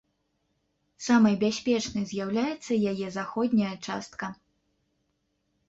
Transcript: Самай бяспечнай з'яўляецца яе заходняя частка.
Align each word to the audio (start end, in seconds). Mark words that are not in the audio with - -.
Самай 1.07 1.35
бяспечнай 1.43 2.05
з'яўляецца 2.13 2.73
яе 2.95 3.07
заходняя 3.19 3.73
частка. 3.85 4.33